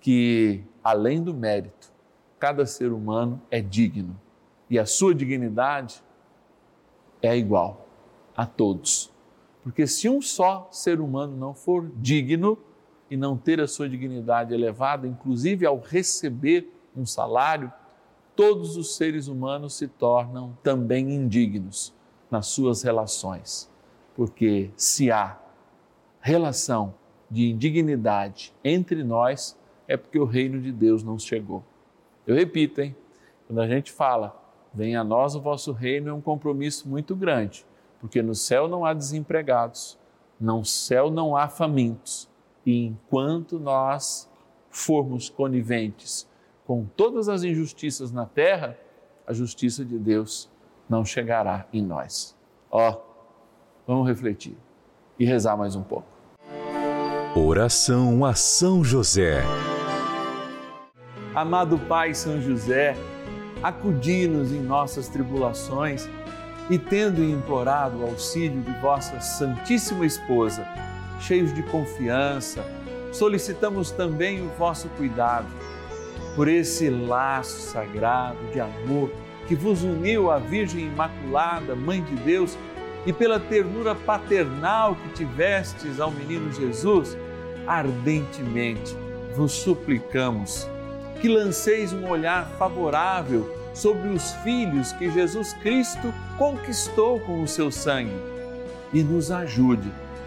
que, 0.00 0.62
além 0.82 1.22
do 1.22 1.34
mérito, 1.34 1.92
cada 2.38 2.64
ser 2.66 2.92
humano 2.92 3.42
é 3.50 3.60
digno 3.60 4.18
e 4.70 4.78
a 4.78 4.86
sua 4.86 5.14
dignidade 5.14 6.02
é 7.20 7.36
igual 7.36 7.88
a 8.36 8.46
todos. 8.46 9.12
Porque 9.64 9.86
se 9.86 10.08
um 10.08 10.22
só 10.22 10.68
ser 10.70 11.00
humano 11.00 11.36
não 11.36 11.52
for 11.52 11.90
digno 11.96 12.56
e 13.10 13.16
não 13.16 13.36
ter 13.36 13.60
a 13.60 13.68
sua 13.68 13.88
dignidade 13.88 14.52
elevada, 14.52 15.06
inclusive 15.06 15.64
ao 15.64 15.80
receber 15.80 16.70
um 16.96 17.06
salário, 17.06 17.72
todos 18.36 18.76
os 18.76 18.96
seres 18.96 19.28
humanos 19.28 19.74
se 19.74 19.88
tornam 19.88 20.56
também 20.62 21.10
indignos 21.12 21.94
nas 22.30 22.46
suas 22.46 22.82
relações. 22.82 23.70
Porque 24.14 24.70
se 24.76 25.10
há 25.10 25.38
relação 26.20 26.94
de 27.30 27.50
indignidade 27.50 28.54
entre 28.62 29.02
nós, 29.02 29.56
é 29.86 29.96
porque 29.96 30.18
o 30.18 30.24
reino 30.24 30.60
de 30.60 30.70
Deus 30.70 31.02
não 31.02 31.18
chegou. 31.18 31.64
Eu 32.26 32.34
repito, 32.34 32.80
hein? 32.80 32.94
Quando 33.46 33.60
a 33.60 33.66
gente 33.66 33.90
fala, 33.90 34.38
venha 34.74 35.00
a 35.00 35.04
nós 35.04 35.34
o 35.34 35.40
vosso 35.40 35.72
reino, 35.72 36.10
é 36.10 36.12
um 36.12 36.20
compromisso 36.20 36.88
muito 36.88 37.16
grande, 37.16 37.64
porque 38.00 38.20
no 38.20 38.34
céu 38.34 38.68
não 38.68 38.84
há 38.84 38.92
desempregados, 38.92 39.98
no 40.38 40.64
céu 40.64 41.10
não 41.10 41.34
há 41.34 41.48
famintos, 41.48 42.28
e 42.64 42.86
enquanto 42.86 43.58
nós 43.58 44.28
formos 44.70 45.28
coniventes 45.28 46.28
com 46.66 46.84
todas 46.84 47.28
as 47.28 47.42
injustiças 47.42 48.12
na 48.12 48.26
terra, 48.26 48.78
a 49.26 49.32
justiça 49.32 49.84
de 49.84 49.98
Deus 49.98 50.50
não 50.88 51.04
chegará 51.04 51.66
em 51.72 51.82
nós. 51.82 52.36
Ó, 52.70 52.90
oh, 52.90 53.00
vamos 53.86 54.06
refletir 54.06 54.56
e 55.18 55.24
rezar 55.24 55.56
mais 55.56 55.74
um 55.74 55.82
pouco. 55.82 56.06
Oração 57.34 58.24
a 58.24 58.34
São 58.34 58.82
José. 58.82 59.42
Amado 61.34 61.78
Pai 61.78 62.14
São 62.14 62.40
José, 62.40 62.96
acudi-nos 63.62 64.52
em 64.52 64.60
nossas 64.60 65.08
tribulações 65.08 66.08
e, 66.68 66.78
tendo 66.78 67.22
implorado 67.22 67.98
o 67.98 68.04
auxílio 68.06 68.60
de 68.60 68.72
vossa 68.80 69.20
Santíssima 69.20 70.04
Esposa, 70.04 70.66
cheios 71.20 71.52
de 71.54 71.62
confiança, 71.64 72.64
solicitamos 73.12 73.90
também 73.90 74.40
o 74.40 74.48
vosso 74.58 74.88
cuidado. 74.90 75.48
Por 76.34 76.48
esse 76.48 76.88
laço 76.88 77.60
sagrado 77.60 78.38
de 78.52 78.60
amor 78.60 79.10
que 79.46 79.54
vos 79.54 79.82
uniu 79.82 80.30
à 80.30 80.38
Virgem 80.38 80.86
Imaculada, 80.86 81.74
Mãe 81.74 82.02
de 82.02 82.14
Deus, 82.16 82.56
e 83.06 83.12
pela 83.12 83.40
ternura 83.40 83.94
paternal 83.94 84.94
que 84.94 85.24
tivestes 85.24 85.98
ao 85.98 86.10
menino 86.10 86.52
Jesus, 86.52 87.16
ardentemente 87.66 88.94
vos 89.34 89.52
suplicamos 89.52 90.68
que 91.20 91.28
lanceis 91.28 91.92
um 91.92 92.08
olhar 92.08 92.48
favorável 92.58 93.50
sobre 93.74 94.08
os 94.08 94.32
filhos 94.42 94.92
que 94.92 95.10
Jesus 95.10 95.52
Cristo 95.54 96.12
conquistou 96.36 97.18
com 97.20 97.42
o 97.42 97.48
seu 97.48 97.70
sangue 97.70 98.16
e 98.92 99.02
nos 99.02 99.30
ajude 99.30 99.90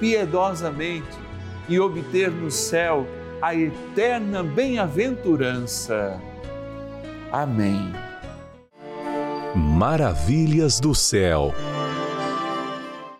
piedosamente 0.00 1.16
e 1.68 1.78
obter 1.78 2.30
no 2.30 2.50
céu 2.50 3.06
a 3.40 3.54
eterna 3.54 4.42
bem-aventurança. 4.42 6.20
Amém. 7.30 7.92
Maravilhas 9.54 10.80
do 10.80 10.94
céu. 10.94 11.52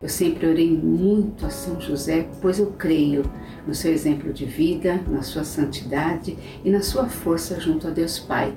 Eu 0.00 0.08
sempre 0.08 0.46
orei 0.46 0.70
muito 0.70 1.44
a 1.44 1.50
São 1.50 1.80
José, 1.80 2.28
pois 2.40 2.58
eu 2.58 2.68
creio 2.72 3.24
no 3.66 3.74
seu 3.74 3.92
exemplo 3.92 4.32
de 4.32 4.44
vida, 4.44 5.02
na 5.08 5.22
sua 5.22 5.44
santidade 5.44 6.38
e 6.64 6.70
na 6.70 6.80
sua 6.82 7.08
força 7.08 7.60
junto 7.60 7.88
a 7.88 7.90
Deus 7.90 8.18
Pai. 8.18 8.56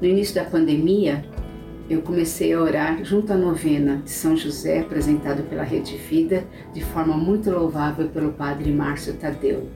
No 0.00 0.06
início 0.06 0.34
da 0.34 0.44
pandemia, 0.44 1.24
eu 1.88 2.00
comecei 2.00 2.52
a 2.52 2.60
orar 2.60 3.04
junto 3.04 3.32
à 3.32 3.36
novena 3.36 4.00
de 4.02 4.10
São 4.10 4.34
José, 4.36 4.80
apresentado 4.80 5.42
pela 5.42 5.62
Rede 5.62 5.96
Vida, 5.96 6.44
de 6.72 6.82
forma 6.82 7.16
muito 7.16 7.50
louvável 7.50 8.08
pelo 8.08 8.32
Padre 8.32 8.72
Márcio 8.72 9.14
Tadeu. 9.14 9.68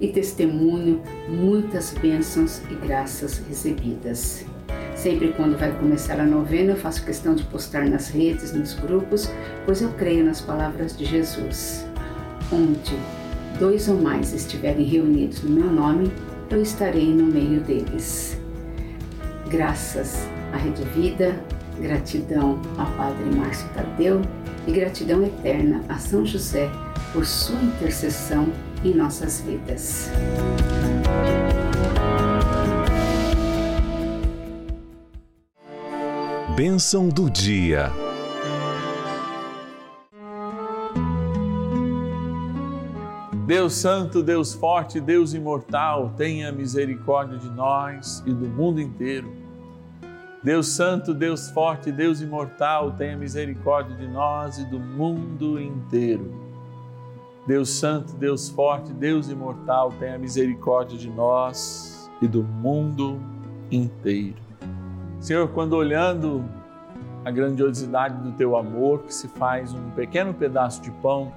E 0.00 0.08
testemunho 0.08 1.02
muitas 1.28 1.92
bênçãos 1.92 2.62
e 2.70 2.74
graças 2.74 3.38
recebidas. 3.46 4.46
Sempre 4.96 5.32
quando 5.32 5.58
vai 5.58 5.70
começar 5.78 6.18
a 6.18 6.24
novena, 6.24 6.72
eu 6.72 6.76
faço 6.76 7.04
questão 7.04 7.34
de 7.34 7.44
postar 7.44 7.86
nas 7.88 8.08
redes, 8.08 8.52
nos 8.52 8.74
grupos, 8.74 9.30
pois 9.66 9.82
eu 9.82 9.90
creio 9.90 10.24
nas 10.24 10.40
palavras 10.40 10.96
de 10.96 11.04
Jesus. 11.04 11.86
Onde 12.50 12.96
dois 13.58 13.88
ou 13.88 13.96
mais 14.00 14.32
estiverem 14.32 14.84
reunidos 14.84 15.42
no 15.42 15.50
meu 15.50 15.70
nome, 15.70 16.10
eu 16.50 16.62
estarei 16.62 17.12
no 17.12 17.26
meio 17.26 17.60
deles. 17.60 18.38
Graças 19.48 20.31
à 20.52 20.56
Rede 20.56 20.84
Vida, 20.94 21.42
gratidão 21.80 22.60
ao 22.78 22.86
Padre 22.92 23.24
Márcio 23.34 23.68
Tadeu 23.74 24.22
e 24.66 24.72
gratidão 24.72 25.24
eterna 25.24 25.82
a 25.88 25.98
São 25.98 26.24
José 26.24 26.70
por 27.12 27.26
sua 27.26 27.60
intercessão 27.60 28.48
em 28.84 28.94
nossas 28.94 29.40
vidas. 29.40 30.10
Bênção 36.56 37.08
do 37.08 37.30
dia. 37.30 37.90
Deus 43.46 43.74
Santo, 43.74 44.22
Deus 44.22 44.54
Forte, 44.54 45.00
Deus 45.00 45.34
Imortal, 45.34 46.14
tenha 46.16 46.52
misericórdia 46.52 47.38
de 47.38 47.50
nós 47.50 48.22
e 48.24 48.32
do 48.32 48.46
mundo 48.48 48.80
inteiro. 48.80 49.41
Deus 50.42 50.68
Santo, 50.68 51.14
Deus 51.14 51.50
Forte, 51.50 51.92
Deus 51.92 52.20
Imortal, 52.20 52.90
tenha 52.92 53.16
misericórdia 53.16 53.94
de 53.94 54.08
nós 54.08 54.58
e 54.58 54.64
do 54.64 54.80
mundo 54.80 55.60
inteiro. 55.60 56.34
Deus 57.46 57.70
Santo, 57.70 58.14
Deus 58.14 58.48
Forte, 58.48 58.92
Deus 58.92 59.28
Imortal, 59.28 59.92
tenha 60.00 60.18
misericórdia 60.18 60.98
de 60.98 61.08
nós 61.08 62.10
e 62.20 62.26
do 62.26 62.42
mundo 62.42 63.20
inteiro. 63.70 64.36
Senhor, 65.20 65.46
quando 65.48 65.74
olhando 65.74 66.44
a 67.24 67.30
grandiosidade 67.30 68.20
do 68.20 68.32
teu 68.32 68.56
amor, 68.56 69.04
que 69.04 69.14
se 69.14 69.28
faz 69.28 69.72
um 69.72 69.90
pequeno 69.90 70.34
pedaço 70.34 70.82
de 70.82 70.90
pão, 70.90 71.32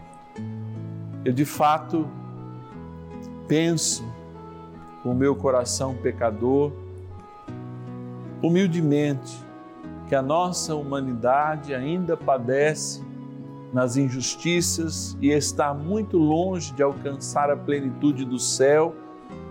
eu 1.24 1.32
de 1.32 1.46
fato 1.46 2.08
penso 3.48 4.04
com 5.04 5.12
o 5.12 5.16
meu 5.16 5.36
coração 5.36 5.94
pecador, 5.94 6.72
humildemente, 8.46 9.44
que 10.08 10.14
a 10.14 10.22
nossa 10.22 10.76
humanidade 10.76 11.74
ainda 11.74 12.16
padece 12.16 13.04
nas 13.74 13.98
injustiças 13.98 15.18
e 15.20 15.30
está 15.30 15.74
muito 15.74 16.18
longe 16.18 16.72
de 16.74 16.84
alcançar 16.84 17.50
a 17.50 17.58
plenitude 17.58 18.24
do 18.24 18.38
céu, 18.38 18.96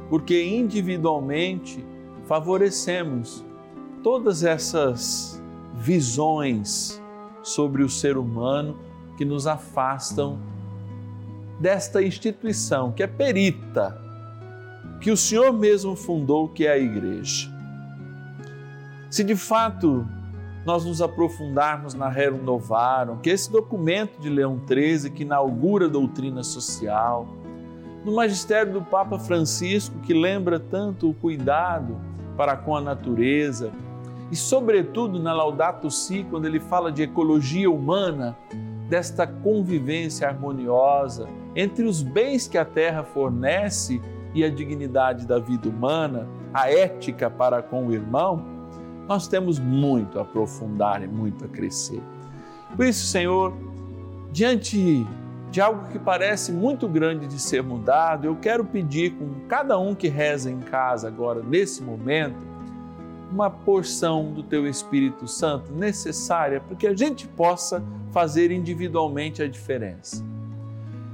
porque 0.08 0.44
individualmente 0.44 1.84
favorecemos 2.26 3.44
todas 4.02 4.44
essas 4.44 5.42
visões 5.74 7.02
sobre 7.42 7.82
o 7.82 7.88
ser 7.88 8.16
humano 8.16 8.78
que 9.16 9.24
nos 9.24 9.46
afastam 9.46 10.38
desta 11.58 12.02
instituição 12.02 12.92
que 12.92 13.02
é 13.02 13.06
perita, 13.06 14.00
que 15.00 15.10
o 15.10 15.16
Senhor 15.16 15.52
mesmo 15.52 15.96
fundou, 15.96 16.48
que 16.48 16.66
é 16.66 16.72
a 16.72 16.78
igreja. 16.78 17.53
Se 19.14 19.22
de 19.22 19.36
fato 19.36 20.04
nós 20.66 20.84
nos 20.84 21.00
aprofundarmos 21.00 21.94
na 21.94 22.08
Rerum 22.08 22.42
Novarum, 22.42 23.18
que 23.18 23.30
é 23.30 23.32
esse 23.32 23.48
documento 23.48 24.18
de 24.18 24.28
Leão 24.28 24.60
XIII 24.66 25.08
que 25.08 25.22
inaugura 25.22 25.86
a 25.86 25.88
doutrina 25.88 26.42
social, 26.42 27.28
no 28.04 28.12
magistério 28.16 28.72
do 28.72 28.82
Papa 28.82 29.16
Francisco, 29.16 30.00
que 30.00 30.12
lembra 30.12 30.58
tanto 30.58 31.08
o 31.08 31.14
cuidado 31.14 31.96
para 32.36 32.56
com 32.56 32.74
a 32.74 32.80
natureza, 32.80 33.70
e, 34.32 34.34
sobretudo, 34.34 35.20
na 35.20 35.32
Laudato 35.32 35.92
Si, 35.92 36.26
quando 36.28 36.46
ele 36.46 36.58
fala 36.58 36.90
de 36.90 37.02
ecologia 37.02 37.70
humana, 37.70 38.36
desta 38.88 39.28
convivência 39.28 40.26
harmoniosa 40.26 41.28
entre 41.54 41.84
os 41.84 42.02
bens 42.02 42.48
que 42.48 42.58
a 42.58 42.64
terra 42.64 43.04
fornece 43.04 44.02
e 44.34 44.42
a 44.42 44.50
dignidade 44.50 45.24
da 45.24 45.38
vida 45.38 45.68
humana, 45.68 46.26
a 46.52 46.68
ética 46.68 47.30
para 47.30 47.62
com 47.62 47.86
o 47.86 47.94
irmão, 47.94 48.53
nós 49.08 49.28
temos 49.28 49.58
muito 49.58 50.18
a 50.18 50.22
aprofundar 50.22 51.02
e 51.02 51.06
muito 51.06 51.44
a 51.44 51.48
crescer. 51.48 52.00
Por 52.76 52.86
isso, 52.86 53.06
Senhor, 53.06 53.52
diante 54.32 55.06
de 55.50 55.60
algo 55.60 55.86
que 55.88 55.98
parece 55.98 56.50
muito 56.50 56.88
grande 56.88 57.26
de 57.26 57.38
ser 57.38 57.62
mudado, 57.62 58.26
eu 58.26 58.34
quero 58.34 58.64
pedir 58.64 59.12
com 59.12 59.46
cada 59.46 59.78
um 59.78 59.94
que 59.94 60.08
reza 60.08 60.50
em 60.50 60.58
casa 60.58 61.06
agora, 61.06 61.42
nesse 61.42 61.82
momento, 61.82 62.44
uma 63.30 63.48
porção 63.48 64.32
do 64.32 64.42
teu 64.42 64.66
Espírito 64.66 65.28
Santo 65.28 65.72
necessária 65.72 66.60
para 66.60 66.76
que 66.76 66.86
a 66.86 66.96
gente 66.96 67.26
possa 67.28 67.82
fazer 68.12 68.50
individualmente 68.50 69.42
a 69.42 69.48
diferença. 69.48 70.24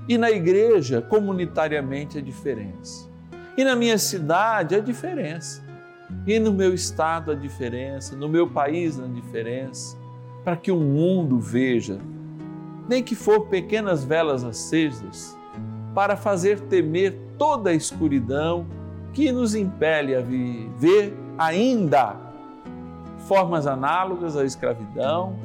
E 0.09 0.19
na 0.19 0.31
igreja, 0.31 1.01
comunitariamente, 1.03 2.19
a 2.19 2.21
diferença. 2.21 3.09
E 3.57 3.65
na 3.65 3.77
minha 3.77 3.99
cidade, 3.99 4.75
a 4.75 4.81
diferença. 4.81 5.63
E 6.27 6.39
no 6.39 6.53
meu 6.53 6.75
estado, 6.75 7.33
a 7.33 7.35
diferença. 7.35 8.17
No 8.17 8.29
meu 8.29 8.49
país, 8.49 9.01
a 9.01 9.07
diferença. 9.07 9.97
Para 10.45 10.57
que 10.57 10.71
o 10.71 10.77
mundo 10.77 11.39
veja, 11.39 11.99
nem 12.89 13.03
que 13.03 13.15
for 13.15 13.47
pequenas 13.47 14.05
velas 14.05 14.43
acesas, 14.43 15.37
para 15.95 16.17
fazer 16.17 16.61
temer 16.61 17.19
toda 17.37 17.71
a 17.71 17.75
escuridão 17.75 18.67
que 19.13 19.33
nos 19.33 19.55
impele 19.55 20.15
a 20.15 20.21
viver 20.21 21.15
ainda 21.37 22.17
formas 23.27 23.67
análogas 23.67 24.37
à 24.37 24.45
escravidão, 24.45 25.37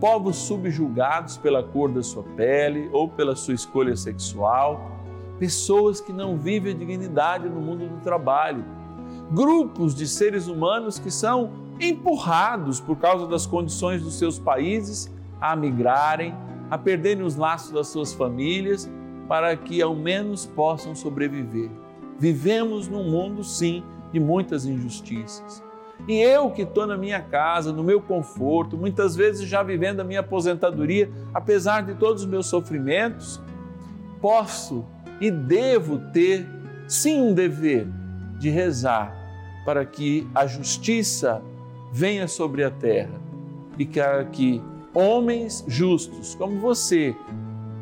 povos 0.00 0.36
subjugados 0.36 1.36
pela 1.36 1.62
cor 1.62 1.90
da 1.90 2.02
sua 2.02 2.22
pele 2.36 2.88
ou 2.92 3.08
pela 3.08 3.34
sua 3.34 3.54
escolha 3.54 3.96
sexual, 3.96 4.90
pessoas 5.38 6.00
que 6.00 6.12
não 6.12 6.36
vivem 6.36 6.74
a 6.74 6.76
dignidade 6.76 7.48
no 7.48 7.60
mundo 7.60 7.88
do 7.88 8.00
trabalho, 8.02 8.64
grupos 9.30 9.94
de 9.94 10.06
seres 10.06 10.46
humanos 10.46 10.98
que 10.98 11.10
são 11.10 11.50
empurrados 11.80 12.80
por 12.80 12.96
causa 12.96 13.26
das 13.26 13.46
condições 13.46 14.02
dos 14.02 14.14
seus 14.18 14.38
países 14.38 15.12
a 15.40 15.54
migrarem, 15.54 16.34
a 16.70 16.76
perderem 16.76 17.24
os 17.24 17.36
laços 17.36 17.70
das 17.70 17.88
suas 17.88 18.12
famílias 18.12 18.90
para 19.28 19.54
que 19.56 19.80
ao 19.82 19.94
menos 19.94 20.46
possam 20.46 20.94
sobreviver. 20.94 21.70
Vivemos 22.18 22.88
num 22.88 23.04
mundo, 23.04 23.44
sim, 23.44 23.82
de 24.12 24.18
muitas 24.18 24.64
injustiças. 24.64 25.62
E 26.06 26.14
eu 26.14 26.50
que 26.50 26.62
estou 26.62 26.86
na 26.86 26.96
minha 26.96 27.20
casa, 27.20 27.72
no 27.72 27.84
meu 27.84 28.00
conforto, 28.00 28.76
muitas 28.76 29.14
vezes 29.14 29.46
já 29.46 29.62
vivendo 29.62 30.00
a 30.00 30.04
minha 30.04 30.20
aposentadoria, 30.20 31.10
apesar 31.34 31.82
de 31.82 31.94
todos 31.94 32.22
os 32.22 32.28
meus 32.28 32.46
sofrimentos, 32.46 33.40
posso 34.20 34.84
e 35.20 35.30
devo 35.30 35.98
ter, 36.12 36.46
sim, 36.86 37.20
um 37.20 37.34
dever 37.34 37.86
de 38.38 38.48
rezar 38.48 39.17
para 39.68 39.84
que 39.84 40.26
a 40.34 40.46
justiça 40.46 41.42
venha 41.92 42.26
sobre 42.26 42.64
a 42.64 42.70
terra 42.70 43.20
e 43.78 43.84
para 43.84 44.24
que 44.24 44.62
homens 44.94 45.62
justos 45.68 46.34
como 46.34 46.58
você 46.58 47.14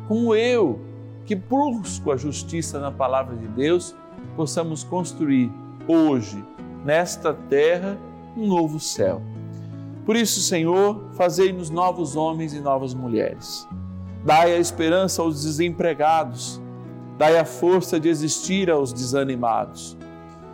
como 0.05 0.35
eu, 0.35 0.81
que 1.25 1.33
busco 1.33 2.11
a 2.11 2.17
justiça 2.17 2.77
na 2.77 2.91
palavra 2.91 3.37
de 3.37 3.47
Deus, 3.47 3.95
possamos 4.35 4.83
construir 4.83 5.49
hoje, 5.87 6.43
nesta 6.83 7.33
terra, 7.33 7.97
um 8.35 8.45
novo 8.47 8.81
céu. 8.81 9.21
Por 10.05 10.17
isso, 10.17 10.41
Senhor, 10.41 11.05
fazei-nos 11.13 11.69
novos 11.69 12.17
homens 12.17 12.51
e 12.53 12.59
novas 12.59 12.93
mulheres. 12.93 13.65
Dai 14.25 14.53
a 14.53 14.59
esperança 14.59 15.21
aos 15.21 15.41
desempregados, 15.41 16.61
dai 17.17 17.37
a 17.37 17.45
força 17.45 17.97
de 17.97 18.09
existir 18.09 18.69
aos 18.69 18.91
desanimados. 18.91 19.97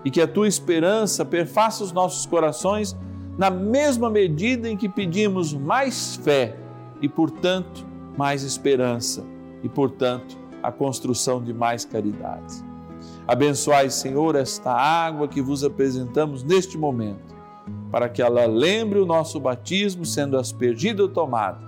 E 0.06 0.12
que 0.12 0.22
a 0.22 0.28
tua 0.28 0.48
esperança 0.48 1.24
perfaça 1.24 1.84
os 1.84 1.92
nossos 1.92 2.26
corações 2.26 2.96
na 3.38 3.50
mesma 3.50 4.10
medida 4.10 4.70
em 4.70 4.78
que 4.78 4.88
pedimos 4.88 5.54
mais 5.54 6.16
fé 6.18 6.56
e, 7.02 7.10
portanto, 7.10 7.86
mais 8.18 8.44
esperança 8.44 9.24
e, 9.63 9.70
portanto, 9.70 10.38
a 10.62 10.72
construção 10.72 11.44
de 11.44 11.54
mais 11.54 11.84
caridade. 11.84 12.63
Abençoai, 13.28 13.89
Senhor, 13.89 14.36
esta 14.36 14.72
água 14.72 15.28
que 15.28 15.42
vos 15.42 15.63
apresentamos 15.63 16.44
neste 16.44 16.78
momento, 16.78 17.34
para 17.92 18.10
que 18.10 18.22
ela 18.22 18.46
lembre 18.46 19.00
o 19.00 19.06
nosso 19.06 19.39
batismo, 19.39 20.06
sendo 20.06 20.38
aspergida 20.38 21.02
ou 21.02 21.10
tomada, 21.10 21.60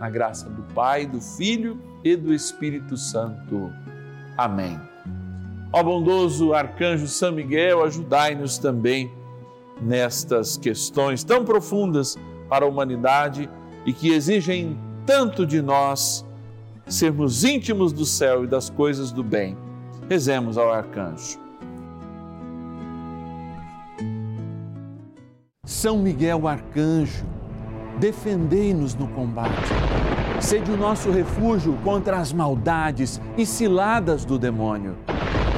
na 0.00 0.10
graça 0.10 0.48
do 0.48 0.62
Pai, 0.74 1.06
do 1.06 1.20
Filho 1.20 1.80
e 2.02 2.16
do 2.16 2.34
Espírito 2.34 2.96
Santo. 2.96 3.72
Amém. 4.36 4.93
Ó 5.76 5.82
bondoso 5.82 6.54
arcanjo 6.54 7.08
São 7.08 7.32
Miguel, 7.32 7.82
ajudai-nos 7.82 8.58
também 8.58 9.12
nestas 9.82 10.56
questões 10.56 11.24
tão 11.24 11.44
profundas 11.44 12.16
para 12.48 12.64
a 12.64 12.68
humanidade 12.68 13.50
e 13.84 13.92
que 13.92 14.12
exigem 14.12 14.78
tanto 15.04 15.44
de 15.44 15.60
nós 15.60 16.24
sermos 16.86 17.42
íntimos 17.42 17.92
do 17.92 18.06
céu 18.06 18.44
e 18.44 18.46
das 18.46 18.70
coisas 18.70 19.10
do 19.10 19.24
bem. 19.24 19.58
Rezemos 20.08 20.56
ao 20.56 20.72
arcanjo. 20.72 21.40
São 25.64 25.98
Miguel 25.98 26.46
arcanjo, 26.46 27.26
defendei-nos 27.98 28.94
no 28.94 29.08
combate. 29.08 29.72
Sede 30.40 30.70
o 30.70 30.76
nosso 30.76 31.10
refúgio 31.10 31.76
contra 31.82 32.18
as 32.18 32.32
maldades 32.32 33.20
e 33.36 33.44
ciladas 33.44 34.24
do 34.24 34.38
demônio. 34.38 34.96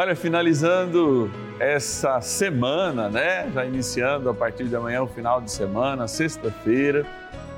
Olha, 0.00 0.14
finalizando 0.14 1.28
essa 1.58 2.20
semana, 2.20 3.08
né? 3.08 3.50
Já 3.52 3.66
iniciando 3.66 4.30
a 4.30 4.32
partir 4.32 4.68
de 4.68 4.76
amanhã 4.76 5.02
o 5.02 5.08
final 5.08 5.40
de 5.40 5.50
semana, 5.50 6.06
sexta-feira 6.06 7.04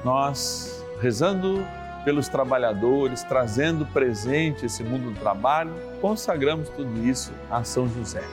nós 0.02 0.82
rezando 1.02 1.62
pelos 2.02 2.28
trabalhadores, 2.28 3.22
trazendo 3.24 3.84
presente 3.84 4.64
esse 4.64 4.82
mundo 4.82 5.12
do 5.12 5.20
trabalho, 5.20 5.70
consagramos 6.00 6.70
tudo 6.70 7.06
isso 7.06 7.30
a 7.50 7.62
São 7.62 7.86
José. 7.86 8.24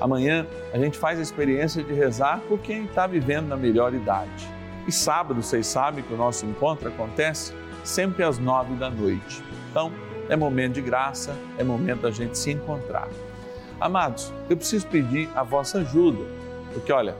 Amanhã 0.00 0.46
a 0.72 0.78
gente 0.78 0.96
faz 0.96 1.18
a 1.18 1.22
experiência 1.22 1.82
de 1.82 1.92
rezar 1.92 2.40
por 2.46 2.60
quem 2.60 2.84
está 2.84 3.08
vivendo 3.08 3.48
na 3.48 3.56
melhor 3.56 3.92
idade. 3.92 4.48
E 4.86 4.92
sábado, 4.92 5.42
vocês 5.42 5.66
sabem 5.66 6.04
que 6.04 6.14
o 6.14 6.16
nosso 6.16 6.46
encontro 6.46 6.88
acontece 6.88 7.52
sempre 7.82 8.22
às 8.22 8.38
nove 8.38 8.76
da 8.76 8.88
noite. 8.88 9.42
Então, 9.72 9.90
é 10.28 10.36
momento 10.36 10.74
de 10.74 10.80
graça, 10.80 11.34
é 11.58 11.64
momento 11.64 12.02
da 12.02 12.10
gente 12.10 12.36
se 12.36 12.50
encontrar. 12.50 13.08
Amados, 13.80 14.32
eu 14.48 14.56
preciso 14.56 14.86
pedir 14.86 15.28
a 15.34 15.42
vossa 15.42 15.78
ajuda, 15.78 16.24
porque 16.72 16.92
olha, 16.92 17.14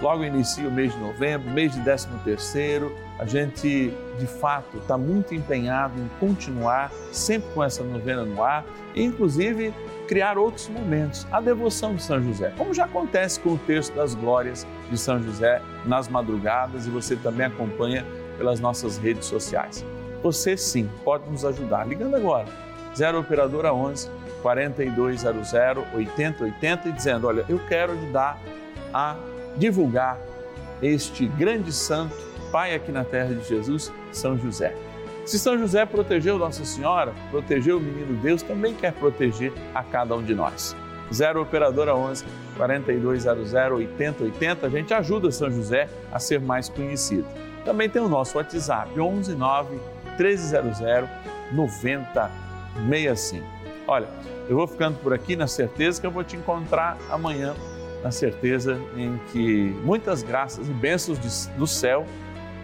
logo 0.00 0.24
inicia 0.24 0.68
o 0.68 0.72
mês 0.72 0.92
de 0.92 0.98
novembro, 1.00 1.50
mês 1.50 1.72
de 1.72 1.80
décimo 1.80 2.18
terceiro, 2.24 2.94
a 3.18 3.24
gente 3.24 3.92
de 4.18 4.26
fato 4.26 4.78
está 4.78 4.98
muito 4.98 5.34
empenhado 5.34 5.98
em 5.98 6.08
continuar 6.18 6.90
sempre 7.10 7.48
com 7.54 7.62
essa 7.62 7.82
novena 7.82 8.24
no 8.24 8.42
ar 8.42 8.64
e 8.94 9.02
inclusive 9.02 9.72
criar 10.06 10.36
outros 10.36 10.68
momentos, 10.68 11.26
a 11.32 11.40
devoção 11.40 11.94
de 11.94 12.02
São 12.02 12.22
José, 12.22 12.52
como 12.58 12.74
já 12.74 12.84
acontece 12.84 13.40
com 13.40 13.54
o 13.54 13.58
texto 13.58 13.94
das 13.94 14.14
glórias 14.14 14.66
de 14.90 14.98
São 14.98 15.22
José 15.22 15.62
nas 15.86 16.08
madrugadas 16.08 16.86
e 16.86 16.90
você 16.90 17.16
também 17.16 17.46
acompanha 17.46 18.04
pelas 18.36 18.60
nossas 18.60 18.98
redes 18.98 19.26
sociais. 19.26 19.84
Você 20.22 20.56
sim 20.56 20.88
pode 21.04 21.28
nos 21.30 21.44
ajudar 21.44 21.86
ligando 21.86 22.14
agora 22.14 22.46
0 22.94 23.20
operadora 23.20 23.72
11 23.72 24.08
4200 24.42 25.52
8080 25.94 26.88
e 26.88 26.92
dizendo, 26.92 27.26
olha, 27.26 27.44
eu 27.48 27.58
quero 27.68 27.92
ajudar 27.92 28.38
a 28.92 29.16
divulgar 29.56 30.18
este 30.82 31.26
grande 31.26 31.72
santo, 31.72 32.14
Pai 32.50 32.74
aqui 32.74 32.92
na 32.92 33.04
terra 33.04 33.32
de 33.34 33.48
Jesus, 33.48 33.90
São 34.10 34.36
José. 34.36 34.74
Se 35.24 35.38
São 35.38 35.56
José 35.56 35.86
protegeu 35.86 36.36
Nossa 36.36 36.64
Senhora, 36.64 37.14
protegeu 37.30 37.78
o 37.78 37.80
menino 37.80 38.20
Deus, 38.20 38.42
também 38.42 38.74
quer 38.74 38.92
proteger 38.92 39.52
a 39.74 39.82
cada 39.82 40.14
um 40.14 40.22
de 40.22 40.34
nós. 40.34 40.76
0 41.12 41.42
Operadora 41.42 41.94
11 41.94 42.24
4200 42.56 43.54
8080, 43.54 44.66
a 44.66 44.70
gente 44.70 44.92
ajuda 44.92 45.30
São 45.30 45.50
José 45.50 45.88
a 46.12 46.18
ser 46.18 46.40
mais 46.40 46.68
conhecido. 46.68 47.26
Também 47.64 47.88
tem 47.88 48.02
o 48.02 48.08
nosso 48.08 48.36
WhatsApp, 48.36 48.98
11 48.98 49.34
9 49.34 49.78
1300 50.18 50.78
9065. 51.52 53.46
Olha, 53.86 54.08
eu 54.48 54.56
vou 54.56 54.66
ficando 54.66 54.98
por 54.98 55.12
aqui 55.12 55.36
na 55.36 55.46
certeza 55.46 56.00
que 56.00 56.06
eu 56.06 56.10
vou 56.10 56.24
te 56.24 56.36
encontrar 56.36 56.96
amanhã 57.10 57.54
na 58.02 58.10
certeza 58.10 58.80
em 58.96 59.20
que 59.30 59.76
muitas 59.84 60.22
graças 60.22 60.68
e 60.68 60.72
bênçãos 60.72 61.18
de, 61.18 61.50
do 61.56 61.66
céu 61.66 62.06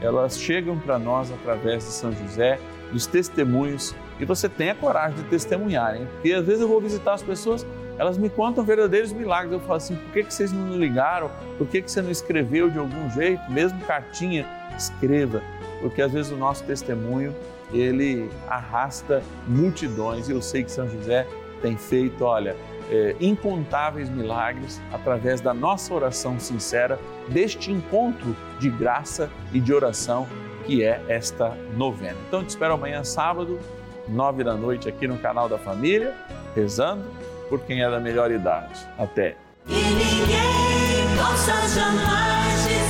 elas 0.00 0.38
chegam 0.38 0.78
para 0.78 0.98
nós 0.98 1.30
através 1.32 1.84
de 1.84 1.90
São 1.90 2.12
José, 2.12 2.58
dos 2.92 3.06
testemunhos, 3.06 3.94
e 4.18 4.24
você 4.24 4.48
tenha 4.48 4.74
coragem 4.74 5.16
de 5.16 5.24
testemunhar, 5.24 5.96
hein? 5.96 6.08
Porque 6.12 6.32
às 6.32 6.46
vezes 6.46 6.60
eu 6.60 6.68
vou 6.68 6.80
visitar 6.80 7.14
as 7.14 7.22
pessoas, 7.22 7.66
elas 7.98 8.16
me 8.16 8.28
contam 8.28 8.64
verdadeiros 8.64 9.12
milagres. 9.12 9.52
Eu 9.52 9.60
falo 9.60 9.74
assim: 9.74 9.96
por 9.96 10.12
que, 10.12 10.24
que 10.24 10.32
vocês 10.32 10.52
não 10.52 10.76
ligaram? 10.76 11.30
Por 11.56 11.66
que, 11.66 11.82
que 11.82 11.90
você 11.90 12.00
não 12.00 12.10
escreveu 12.10 12.70
de 12.70 12.78
algum 12.78 13.10
jeito? 13.10 13.42
Mesmo 13.50 13.78
cartinha, 13.80 14.46
escreva, 14.76 15.42
porque 15.80 16.02
às 16.02 16.12
vezes 16.12 16.32
o 16.32 16.36
nosso 16.36 16.64
testemunho 16.64 17.34
ele 17.72 18.30
arrasta 18.48 19.22
multidões 19.46 20.28
e 20.28 20.32
eu 20.32 20.40
sei 20.40 20.64
que 20.64 20.70
São 20.70 20.88
José 20.88 21.26
tem 21.60 21.76
feito, 21.76 22.24
olha, 22.24 22.56
é, 22.90 23.14
incontáveis 23.20 24.08
milagres 24.08 24.80
através 24.92 25.40
da 25.40 25.52
nossa 25.52 25.92
oração 25.92 26.38
sincera, 26.38 26.98
deste 27.28 27.70
encontro 27.70 28.34
de 28.58 28.70
graça 28.70 29.28
e 29.52 29.60
de 29.60 29.72
oração 29.72 30.26
que 30.64 30.82
é 30.82 31.02
esta 31.08 31.56
novena. 31.76 32.16
Então 32.26 32.44
te 32.44 32.50
espero 32.50 32.74
amanhã, 32.74 33.04
sábado, 33.04 33.58
nove 34.08 34.44
da 34.44 34.54
noite, 34.54 34.88
aqui 34.88 35.06
no 35.06 35.18
canal 35.18 35.48
da 35.48 35.58
Família, 35.58 36.14
rezando 36.54 37.04
por 37.48 37.60
quem 37.60 37.82
é 37.82 37.90
da 37.90 38.00
melhor 38.00 38.30
idade. 38.30 38.86
Até! 38.98 39.36
E 39.66 39.72
ninguém 39.72 41.16
possa 41.16 41.52
jamais 41.68 42.87